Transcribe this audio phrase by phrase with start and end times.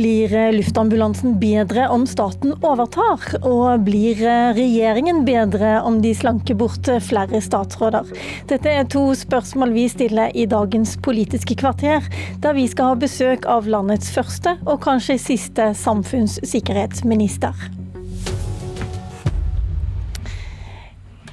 [0.00, 3.20] Blir luftambulansen bedre om staten overtar?
[3.44, 4.16] Og blir
[4.56, 8.08] regjeringen bedre om de slanker bort flere statsråder?
[8.48, 12.08] Dette er to spørsmål vi stiller i dagens Politiske kvarter,
[12.40, 17.79] der vi skal ha besøk av landets første og kanskje siste samfunnssikkerhetsminister.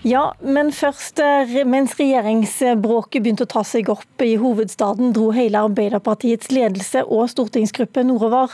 [0.07, 5.59] Ja, men først, eh, mens regjeringsbråket begynte å ta seg opp i hovedstaden, dro hele
[5.59, 8.53] Arbeiderpartiets ledelse og stortingsgruppe nordover.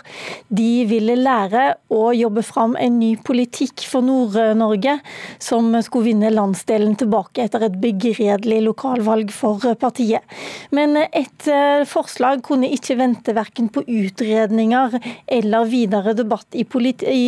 [0.49, 4.95] De ville lære å jobbe fram en ny politikk for Nord-Norge,
[5.37, 10.25] som skulle vinne landsdelen tilbake etter et begredelig lokalvalg for partiet.
[10.71, 16.65] Men et eh, forslag kunne ikke vente verken på utredninger eller videre debatt i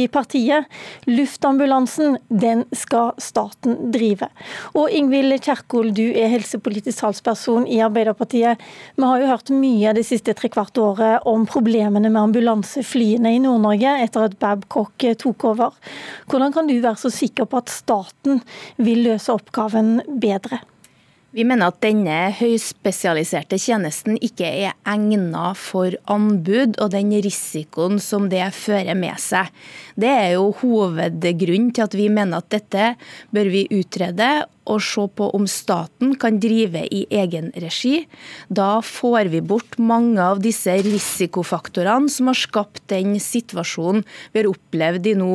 [0.07, 0.65] partiet.
[1.05, 4.45] Luftambulansen, den skal staten drive livet.
[4.75, 8.61] Og Ingvild Kjerkol, du er helsepolitisk talsperson i Arbeiderpartiet.
[8.95, 13.97] Vi har jo hørt mye det siste trekvart året om problemene med ambulanseflyene i Nord-Norge
[14.03, 15.75] etter at Babcock tok over.
[16.29, 18.41] Hvordan kan du være så sikker på at staten
[18.77, 20.63] vil løse oppgaven bedre?
[21.35, 28.29] Vi mener at denne høyspesialiserte tjenesten ikke er egnet for anbud og den risikoen som
[28.31, 29.51] det fører med seg.
[29.99, 32.93] Det er jo hovedgrunnen til at vi mener at dette
[33.35, 38.05] bør vi utrede og se på om staten kan drive i egen regi.
[38.49, 44.49] Da får vi bort mange av disse risikofaktorene som har skapt den situasjonen vi har
[44.49, 45.29] opplevd i nå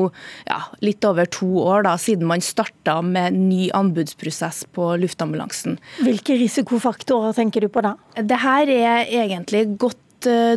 [0.49, 5.79] ja, litt over to år, da, siden man starta med ny anbudsprosess på luftambulansen.
[5.99, 7.97] Hvilke risikofaktorer tenker du på da?
[8.17, 9.99] Det her er egentlig godt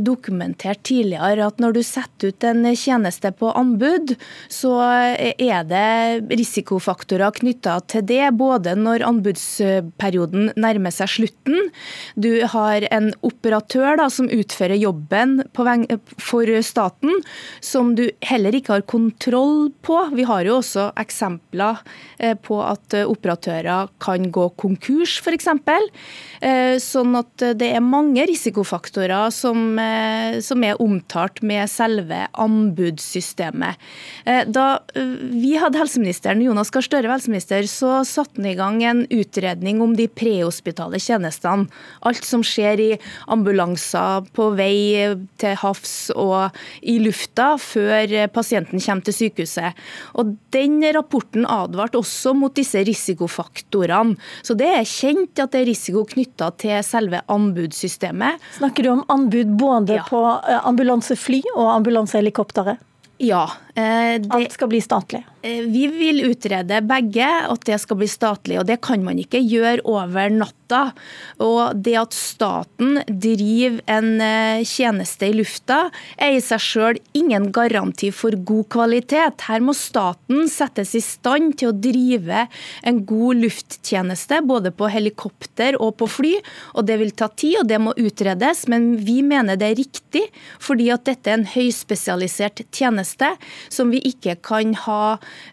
[0.04, 4.16] dokumentert tidligere at når du setter ut en tjeneste på anbud,
[4.52, 11.70] så er det risikofaktorer knytta til det, både når anbudsperioden nærmer seg slutten.
[12.16, 17.22] Du har en operatør da, som utfører jobben for staten,
[17.64, 20.00] som du heller ikke har kontroll på.
[20.18, 21.82] Vi har jo også eksempler
[22.20, 25.50] eh, på at operatører kan gå konkurs, f.eks.
[26.44, 32.28] Eh, sånn at det er mange risikofaktorer som som, eh, som, er omtalt med selve
[32.34, 33.78] anbudssystemet.
[34.26, 38.82] Eh, da eh, vi hadde helseministeren, Jonas Gahr Støre helseminister, så satte han i gang
[38.84, 41.70] en utredning om de prehospitale tjenestene.
[42.02, 42.90] Alt som skjer i
[43.32, 49.78] ambulanser på vei til havs og i lufta før pasienten kommer til sykehuset.
[50.18, 54.16] Og Den rapporten advarte også mot disse risikofaktorene.
[54.46, 58.42] Så det er kjent at det er risiko knytta til selve anbudssystemet.
[58.60, 60.04] Snakker du om anbud tilbud både ja.
[60.10, 62.78] på eh, ambulansefly og ambulansehelikoptre?
[63.18, 63.50] Ja.
[63.76, 65.24] Eh, det, Alt skal bli statlig?
[65.42, 68.60] Eh, vi vil utrede begge, at det skal bli statlig.
[68.62, 70.94] og Det kan man ikke gjøre over natta.
[71.42, 77.50] Og Det at staten driver en eh, tjeneste i lufta, er i seg selv ingen
[77.52, 79.42] garanti for god kvalitet.
[79.50, 82.46] Her må staten settes i stand til å drive
[82.84, 86.36] en god lufttjeneste, både på helikopter og på fly.
[86.78, 90.28] og Det vil ta tid, og det må utredes, men vi mener det er riktig,
[90.62, 93.34] fordi at dette er en høyspesialisert tjeneste
[93.70, 95.04] som vi ikke kan ha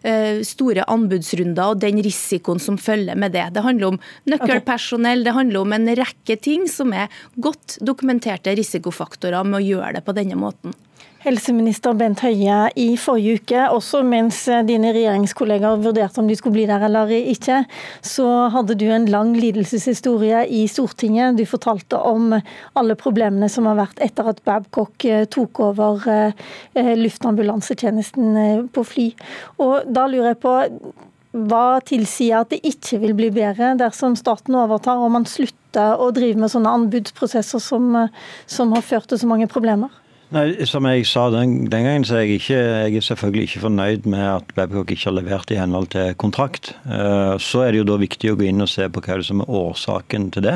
[0.01, 3.47] Eh, store anbudsrunder og den risikoen som følger med det.
[3.55, 3.99] Det handler om
[4.29, 9.99] nøkkelpersonell, det handler om en rekke ting som er godt dokumenterte risikofaktorer med å gjøre
[9.99, 10.73] det på denne måten.
[11.21, 16.63] Helseminister Bent Høie, i forrige uke, også mens dine regjeringskollegaer vurderte om de skulle bli
[16.65, 17.59] der eller ikke,
[18.01, 21.37] så hadde du en lang lidelseshistorie i Stortinget.
[21.37, 26.91] Du fortalte om alle problemene som har vært etter at Babcock eh, tok over eh,
[27.03, 29.07] luftambulansetjenesten eh, på fly.
[29.61, 30.57] Og da lurer jeg på
[31.37, 36.09] hva tilsier at det ikke vil bli bedre dersom staten overtar og man slutter å
[36.17, 38.07] drive med sånne anbudsprosesser som,
[38.49, 40.01] som har ført til så mange problemer?
[40.31, 43.63] Nei, Som jeg sa den, den gangen, så er jeg, ikke, jeg er selvfølgelig ikke
[43.65, 46.69] fornøyd med at Babcock ikke har levert i henhold til kontrakt.
[46.87, 49.25] Eh, så er det jo da viktig å gå inn og se på hva det
[49.27, 50.53] som er årsaken til det.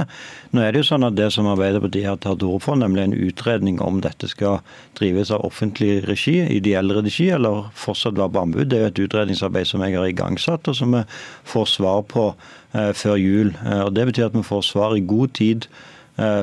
[0.55, 3.17] Nå er det jo sånn at Det som Arbeiderpartiet har tatt ord for, nemlig en
[3.27, 4.61] utredning om dette skal
[4.95, 9.01] drives av offentlig regi, ideell regi, eller fortsatt være på anbud, det er jo et
[9.09, 11.03] utredningsarbeid som jeg har igangsatt, og som vi
[11.51, 13.51] får svar på eh, før jul.
[13.65, 15.67] Eh, og Det betyr at vi får svar i god tid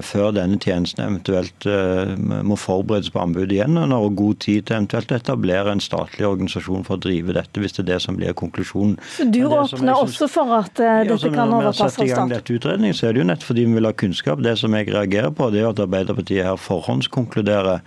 [0.04, 2.12] før denne tjenesten eventuelt eh,
[2.44, 6.26] må forberedes på anbud igjen, og har god tid til eventuelt å etablere en statlig
[6.28, 8.98] organisasjon for å drive dette, hvis det er det som blir konklusjonen.
[9.16, 11.56] Så Du åpner også for at uh, dette ja, kan overtas av staten?
[11.56, 13.88] Når vi har satt i gang dette så er det jo nett fordi vi vil
[13.88, 14.44] ha kunnskap.
[14.44, 17.80] Det som jeg reagerer på, det er at Arbeiderpartiet her forhåndskonkluderer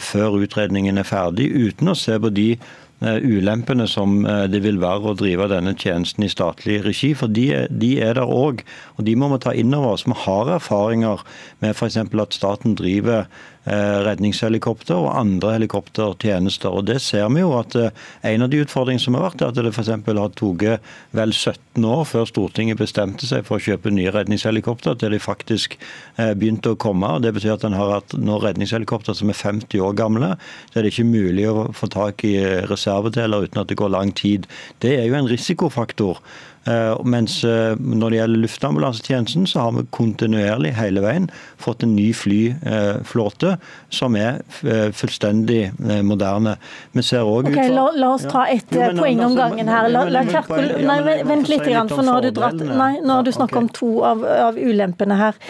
[0.00, 4.78] før utredningen er ferdig, uten å se på de Eh, ulempene som eh, det vil
[4.82, 7.14] være å drive denne tjenesten i statlig regi.
[7.18, 8.62] For de, de er der òg,
[8.96, 10.06] og de må vi ta inn over oss.
[10.06, 11.24] Vi har erfaringer
[11.64, 11.98] med f.eks.
[11.98, 16.72] at staten driver Eh, redningshelikopter og andre helikoptertjenester.
[16.72, 17.90] Og det ser vi jo at eh,
[18.24, 19.88] En av de utfordringene som har vært, er at det f.eks.
[19.88, 20.84] har tatt
[21.14, 25.76] vel 17 år før Stortinget bestemte seg for å kjøpe nye redningshelikopter, til de faktisk
[26.18, 27.08] eh, begynte å komme.
[27.16, 30.34] og Det betyr at en har hatt nå redningshelikopter som er 50 år gamle.
[30.70, 32.36] Så er det ikke mulig å få tak i
[32.68, 34.48] reservedeler uten at det går lang tid.
[34.84, 36.20] Det er jo en risikofaktor.
[36.64, 41.26] Eh, mens eh, når det gjelder luftambulansetjenesten, så har vi kontinuerlig hele veien
[41.60, 43.56] fått en ny flyflåte
[43.92, 45.60] som er eh, fullstendig
[46.04, 46.56] moderne.
[46.96, 48.90] Vi ser også okay, la, la, oss ta et ja.
[48.96, 49.90] poeng om altså, gangen her.
[49.92, 53.26] La, la Kjerkol, nei, vent litt, grann, for nå har du, dratt, nei, nå har
[53.26, 55.40] du snakket om to av, av ulempene her.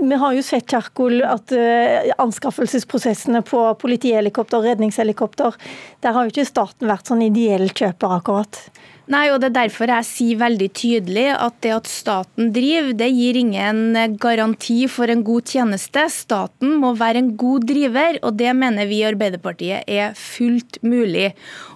[0.00, 5.58] Vi har jo sett Kjerkol, at uh, anskaffelsesprosessene på politihelikopter og redningshelikopter,
[6.04, 8.62] der har jo ikke staten vært sånn ideell kjøper, akkurat.
[9.10, 13.08] Nei, og Det er derfor jeg sier veldig tydelig at det at staten driver, det
[13.10, 16.04] gir ingen garanti for en god tjeneste.
[16.14, 21.32] Staten må være en god driver, og det mener vi i Arbeiderpartiet er fullt mulig.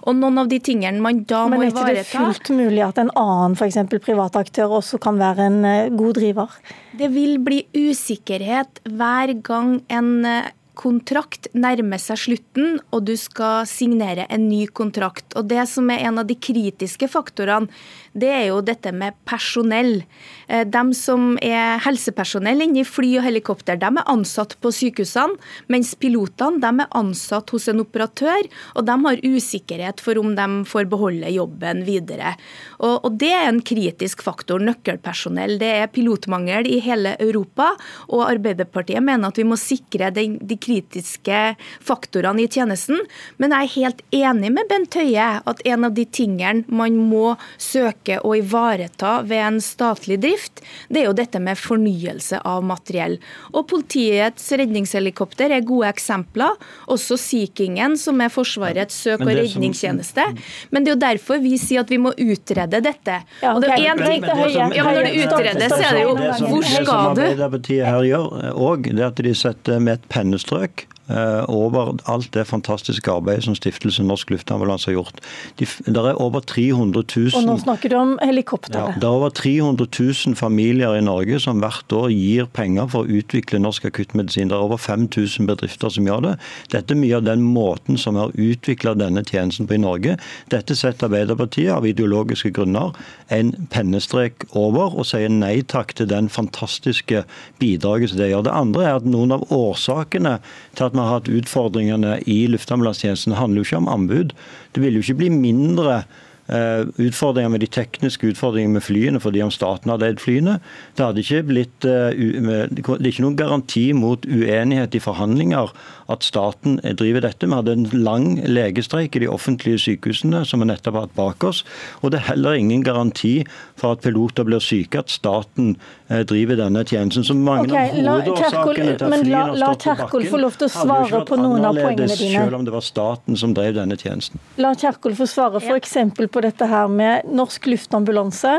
[0.07, 2.83] Og noen av de tingene man da må ivareta Men er det ikke fullt mulig
[2.87, 3.81] at en annen f.eks.
[4.05, 6.59] privat aktør også kan være en eh, god driver?
[6.95, 13.65] Det vil bli usikkerhet hver gang en eh, kontrakt nærmer seg slutten, og du skal
[13.69, 15.35] signere en ny kontrakt.
[15.35, 17.71] Og Det som er en av de kritiske faktorene,
[18.15, 19.99] det er jo dette med personell.
[20.47, 25.35] Eh, de som er helsepersonell inne i fly og helikopter, de er ansatt på sykehusene,
[25.71, 30.47] mens pilotene de er ansatt hos en operatør, og de har usikkerhet for om de
[30.69, 32.35] får beholde jobben videre.
[32.79, 34.63] Og, og Det er en kritisk faktor.
[34.65, 35.57] Nøkkelpersonell.
[35.59, 37.73] Det er pilotmangel i hele Europa,
[38.07, 41.41] og Arbeiderpartiet mener at vi må sikre de, de kritiske
[41.83, 43.01] faktorene i tjenesten.
[43.41, 47.35] Men jeg er helt enig med Bent Høie at en av de tingene man må
[47.61, 52.63] søke ønsker å ivareta ved en statlig drift, det er jo dette med fornyelse av
[52.63, 53.17] materiell.
[53.53, 56.55] Og Politiets redningshelikopter er gode eksempler.
[56.87, 60.23] Også Sea Kingen, som er Forsvarets søk- og redningstjeneste.
[60.71, 63.23] Men det er jo derfor vi sier at vi må utrede dette.
[63.41, 66.45] og det er en ting, ja, Når det utredes, så er det jo Hvor skal
[66.45, 66.51] du?
[66.55, 70.94] Det som Arbeiderpartiet her gjør òg, det er at de setter med et pennestrøk Eh,
[71.07, 75.19] over alt det fantastiske arbeidet som Stiftelsen Norsk Luftambulanse har gjort.
[75.59, 78.95] De, det er over 300 000 Og nå snakker du om helikopteret.
[78.95, 83.05] Ja, det er over 300 000 familier i Norge som hvert år gir penger for
[83.05, 84.49] å utvikle norsk akuttmedisin.
[84.49, 86.33] Det er over 5000 bedrifter som gjør det.
[86.73, 90.17] Dette er mye av den måten som har utvikla denne tjenesten på i Norge.
[90.53, 92.95] Dette setter Arbeiderpartiet av ideologiske grunner
[93.33, 97.23] en pennestrek over og sier nei takk til den fantastiske
[97.61, 98.45] bidraget som det gjør.
[98.47, 100.37] Det andre er at noen av årsakene
[100.75, 104.35] til vi har hatt utfordringene i luftambulansetjenesten, handler jo ikke om anbud.
[104.73, 106.03] Det vil jo ikke bli mindre
[106.47, 110.59] utfordringer med de tekniske utfordringene med flyene fordi om staten hadde eid flyene.
[110.95, 115.73] Det, hadde ikke blitt, eh, det er ikke noen garanti mot uenighet i forhandlinger
[116.11, 117.47] at staten driver dette.
[117.47, 121.45] Vi hadde en lang legestreik i de offentlige sykehusene som vi nettopp har hatt bak
[121.47, 121.63] oss.
[122.03, 123.39] Og det er heller ingen garanti
[123.79, 125.73] for at piloter blir syke, at staten
[126.09, 127.25] eh, driver denne tjenesten.
[127.25, 130.69] Som mange okay, av hovedårsakene til at flyene har stått på bakken, få lov til
[130.69, 132.45] å svare på noen av poengene dine.
[132.45, 134.41] Selv om det var staten som drev denne tjenesten.
[134.61, 135.97] La Kjerkol få svare f.eks.
[136.35, 138.57] På dette her med norsk luftambulanse,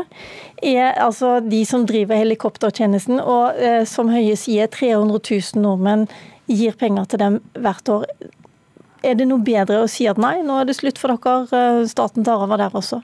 [0.65, 3.19] er altså de som driver helikoptertjenesten.
[3.21, 6.07] Og eh, som Høie sier, 300 000 nordmenn
[6.49, 8.07] gir penger til dem hvert år.
[9.05, 11.83] Er det noe bedre å si at nei, nå er det slutt for dere, eh,
[11.91, 13.03] staten tar over der også?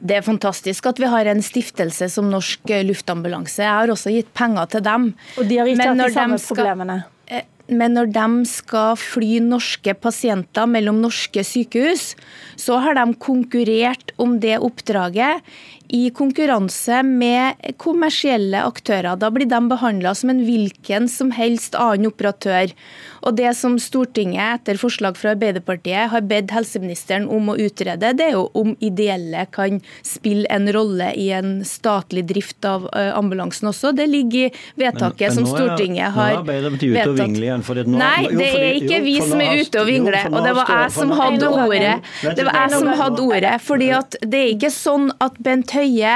[0.00, 3.60] Det er fantastisk at vi har en stiftelse som Norsk Luftambulanse.
[3.62, 5.10] Jeg har også gitt penger til dem.
[5.36, 7.02] Og de har ikke hatt de samme skal, problemene?
[7.70, 12.14] Men når de skal fly norske pasienter mellom norske sykehus,
[12.60, 15.46] så har de konkurrert om det oppdraget
[15.90, 19.16] i konkurranse med kommersielle aktører.
[19.18, 22.70] Da blir de behandla som en hvilken som helst annen operatør.
[23.26, 28.28] Og Det som Stortinget etter forslag fra Arbeiderpartiet har bedt helseministeren om å utrede, det
[28.30, 33.70] er jo om ideelle kan spille en rolle i en statlig drift av eh, ambulansen
[33.72, 33.92] også.
[33.96, 37.59] Det ligger i vedtaket men, men som Stortinget har vedtatt.
[37.60, 40.28] Nå, Nei, det er ikke vi som er ute og vingler.
[40.30, 41.96] Og det var jeg som hadde ordet.
[42.22, 43.56] Det var jeg som hadde ordet.
[43.60, 46.14] fordi at det er ikke sånn at Bent Høie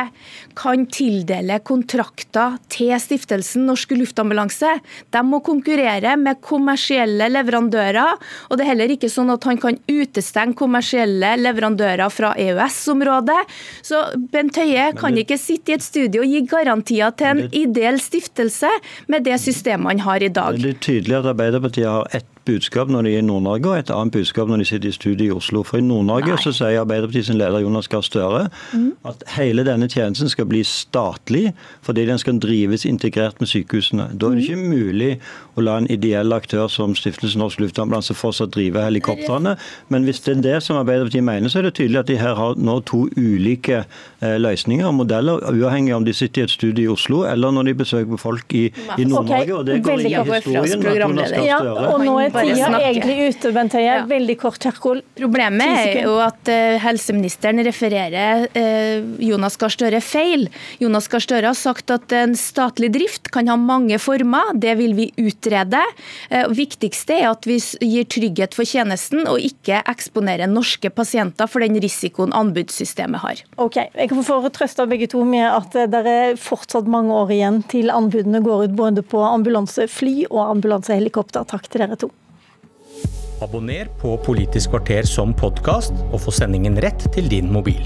[0.59, 4.77] kan tildele kontrakter til stiftelsen Norsk Luftambulanse.
[5.15, 8.15] De må konkurrere med kommersielle leverandører.
[8.51, 13.41] og Det er heller ikke sånn at han kan utestenge kommersielle leverandører fra EØS-området.
[13.83, 17.99] Så Bent Høie kan ikke sitte i et studio og gi garantier til en ideell
[18.03, 18.71] stiftelse
[19.11, 20.59] med det systemet han har i dag.
[20.61, 23.93] Det er tydelig at Arbeiderpartiet har ett budskap når de er i Nord-Norge og et
[23.95, 25.63] annet budskap når de sitter i studiet i Oslo.
[25.67, 28.91] For i Nord-Norge så sier Arbeiderpartiets leder Jonas Gahr Støre mm.
[29.11, 31.53] at hele denne tjenesten skal bli statlig
[31.85, 34.11] fordi den skal drives integrert med sykehusene.
[34.15, 35.11] Da er det ikke mulig
[35.55, 39.57] å la en ideell aktør som Stiftelsen Norsk Luftambulanse fortsatt drive helikoptrene.
[39.93, 42.37] Men hvis det er det som Arbeiderpartiet mener, så er det tydelig at de her
[42.39, 46.89] har nå to ulike eh, løsninger og modeller, uavhengig om de sitter i et studie
[46.89, 48.67] i Oslo eller når de besøker folk i,
[48.99, 49.43] i Nord-Norge.
[49.45, 51.61] Okay, og det går i historien Ja,
[51.95, 53.85] og nå er tida egentlig ute, Bent Høie.
[53.85, 54.05] Ja.
[54.09, 55.03] Veldig kort, Kjerkol.
[55.19, 60.49] Problemet er jo at uh, helseministeren refererer uh, Jonas Gahr Støre feil.
[60.83, 64.53] Jonas Gahr Støre har sagt at en statlig drift kan ha mange former.
[64.59, 65.83] Det vil vi utrede.
[66.33, 71.64] Uh, viktigste er at vi gir trygghet for tjenesten, og ikke eksponerer norske pasienter for
[71.64, 73.45] den risikoen anbudssystemet har.
[73.62, 77.62] Ok, Jeg kan få trøste begge to med at det er fortsatt mange år igjen
[77.71, 81.47] til anbudene går ut både på ambulansefly og ambulansehelikopter.
[81.49, 82.11] Takk til dere to.
[83.45, 87.83] Abonner på Politisk kvarter som podkast, og få sendingen rett til din mobil.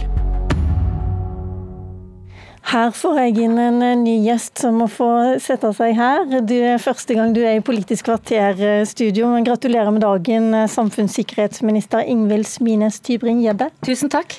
[2.69, 5.09] Her får jeg inn en ny gjest som må få
[5.41, 6.27] sette seg her.
[6.45, 9.33] Du er første gang du er i Politisk kvarter-studio.
[9.33, 13.71] men Gratulerer med dagen, samfunnssikkerhetsminister Ingvild Smines Tybring-Gjedde.
[13.89, 14.37] Tusen takk.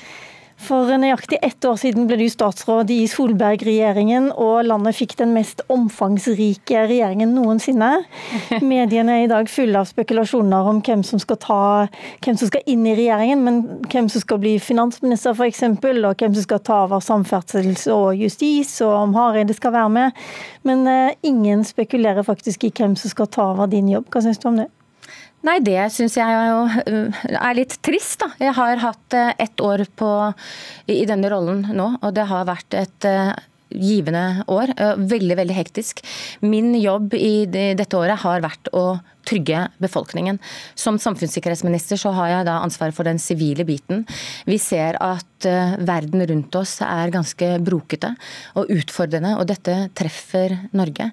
[0.60, 5.62] For nøyaktig ett år siden ble du statsråd i Solberg-regjeringen, og landet fikk den mest
[5.72, 7.88] omfangsrike regjeringen noensinne.
[8.72, 11.60] Mediene er i dag fulle av spekulasjoner om hvem som skal, ta,
[12.24, 16.36] hvem som skal inn i regjeringen, men hvem som skal bli finansminister f.eks., og hvem
[16.36, 20.26] som skal ta over samferdsels og justis, og om Hareide skal være med.
[20.68, 24.10] Men uh, ingen spekulerer faktisk i hvem som skal ta over din jobb.
[24.12, 24.68] Hva syns du om det?
[25.46, 28.28] Nei, det syns jeg øh, er litt trist, da.
[28.42, 30.10] Jeg har hatt øh, ett år på,
[30.92, 33.32] i denne rollen nå, og det har vært et øh,
[33.70, 34.74] givende år.
[34.98, 36.02] Veldig, veldig hektisk.
[36.42, 38.98] Min jobb i dette året har vært å
[39.30, 40.40] trygge befolkningen.
[40.74, 44.02] Som samfunnssikkerhetsminister så har jeg da ansvaret for den sivile biten.
[44.50, 48.12] Vi ser at uh, verden rundt oss er ganske brokete
[48.58, 51.10] og utfordrende, og dette treffer Norge.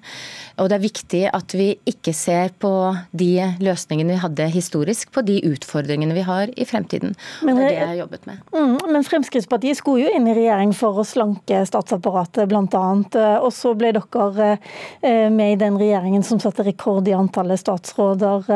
[0.58, 2.72] Og det er viktig at vi ikke ser på
[3.16, 3.30] de
[3.62, 7.14] løsningene vi hadde historisk, på de utfordringene vi har i fremtiden.
[7.46, 8.42] Men, og det er det jeg har jobbet med.
[8.54, 12.84] Mm, men Fremskrittspartiet skulle jo inn i regjering for å slanke statsapparatet, bl.a.
[13.38, 18.48] Og så ble dere uh, med i den regjeringen som satte rekord i antallet statsråder.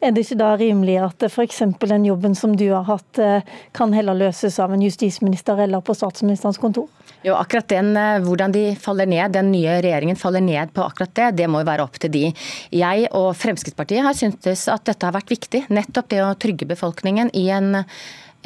[0.00, 1.62] Er det ikke da rimelig at f.eks.
[1.80, 5.96] den jobben som du har hatt, eh, kan heller løses av en justisminister eller på
[5.96, 6.86] statsministerens kontor?
[7.26, 11.14] Jo, akkurat den, eh, Hvordan de faller ned, den nye regjeringen faller ned på akkurat
[11.14, 12.24] det, det må jo være opp til de.
[12.70, 15.66] Jeg og Fremskrittspartiet har syntes at dette har vært viktig.
[15.68, 17.84] Nettopp det å trygge befolkningen i en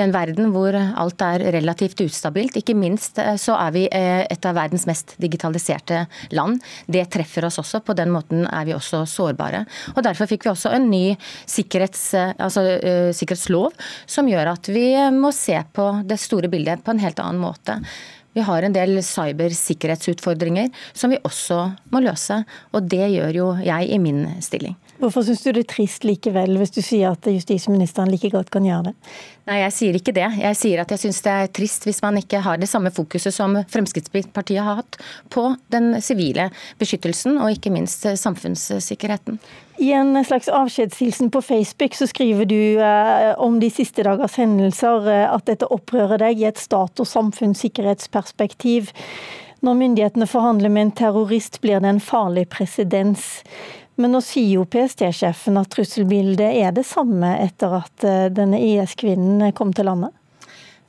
[0.00, 2.56] en verden hvor alt er relativt ustabilt.
[2.58, 6.62] Ikke minst eh, så er vi eh, et av verdens mest digitaliserte land.
[6.86, 7.82] Det treffer oss også.
[7.84, 9.64] På den måten er vi også sårbare.
[9.96, 11.04] Og Derfor fikk vi også en ny
[11.50, 12.64] sikkerhets, eh, altså,
[13.16, 13.76] sikkerhetslov
[14.08, 17.78] som gjør at vi må se på det store bildet på en helt annen måte.
[18.32, 22.42] Vi har en del cybersikkerhetsutfordringer som vi også må løse.
[22.72, 24.78] Og det gjør jo jeg i min stilling.
[25.02, 28.62] Hvorfor syns du det er trist likevel, hvis du sier at justisministeren like godt kan
[28.62, 28.92] gjøre det?
[29.50, 30.28] Nei, jeg sier ikke det.
[30.38, 33.34] Jeg sier at jeg syns det er trist hvis man ikke har det samme fokuset
[33.34, 35.00] som Fremskrittspartiet har hatt
[35.34, 36.46] på den sivile
[36.78, 39.40] beskyttelsen, og ikke minst samfunnssikkerheten.
[39.82, 45.10] I en slags avskjedshilsen på Facebook så skriver du eh, om de siste dagers hendelser
[45.10, 48.94] eh, at dette opprører deg i et stat- og samfunnssikkerhetsperspektiv.
[49.62, 53.40] Når myndighetene forhandler med en terrorist, blir det en farlig presedens.
[54.00, 59.52] Men nå sier jo PST-sjefen at trusselbildet er det samme etter at eh, denne IS-kvinnen
[59.56, 60.14] kom til landet?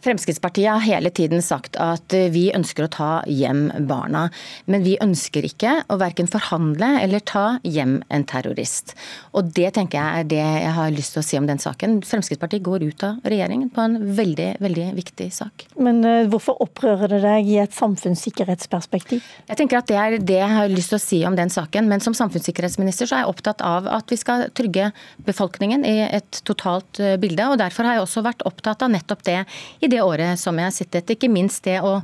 [0.04, 4.26] Fremskrittspartiet har hele tiden sagt at vi ønsker å ta hjem barna.
[4.68, 8.94] Men vi ønsker ikke å verken forhandle eller ta hjem en terrorist.
[9.32, 12.02] Og det tenker jeg er det jeg har lyst til å si om den saken.
[12.08, 15.68] Fremskrittspartiet går ut av regjeringen på en veldig, veldig viktig sak.
[15.80, 19.24] Men uh, hvorfor opprører det deg i et samfunnssikkerhetsperspektiv?
[19.48, 21.88] Jeg tenker at det er det jeg har lyst til å si om den saken.
[21.88, 24.92] Men som samfunnssikkerhetsminister så er jeg opptatt av at vi skal trygge
[25.24, 27.48] befolkningen i et totalt uh, bilde.
[27.48, 29.40] Og derfor har jeg også vært opptatt av nettopp det
[29.80, 31.14] i det året som jeg har sittet.
[31.14, 32.00] Ikke minst det å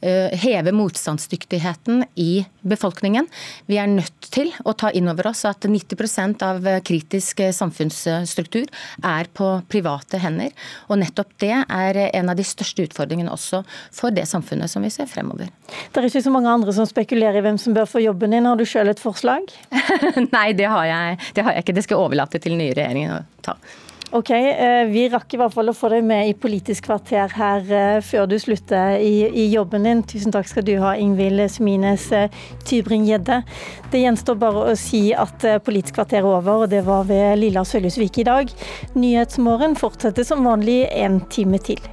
[0.00, 3.28] eh, heve motstandsdyktigheten i befolkningen.
[3.70, 8.66] Vi er nødt til å ta inn over oss at 90% av kritisk samfunnsstruktur
[9.06, 10.52] er på private hender.
[10.88, 13.62] Og nettopp det er en av de største utfordringene også
[13.94, 15.52] for det samfunnet som vi ser fremover.
[15.92, 18.48] Det er ikke så mange andre som spekulerer i hvem som bør få jobben din.
[18.48, 19.50] Har du sjøl et forslag?
[20.36, 21.76] Nei, det har, jeg, det har jeg ikke.
[21.78, 23.58] Det skal jeg overlate til den nye regjeringen å ta.
[24.10, 27.66] Ok, eh, Vi rakk i hvert fall å få deg med i Politisk kvarter her
[27.68, 30.00] eh, før du slutter i, i jobben din.
[30.00, 32.32] Tusen takk skal du ha, Ingvild Smines eh,
[32.64, 33.42] Tybring-Gjedde.
[33.92, 37.66] Det gjenstår bare å si at Politisk kvarter er over, og det var ved Lilla
[37.68, 38.56] Sølhusvik i dag.
[38.96, 41.84] Nyhetsmorgen fortsetter som vanlig en time til.